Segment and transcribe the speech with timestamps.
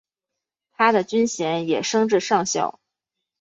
[0.71, 2.79] 他的军衔也升至上校。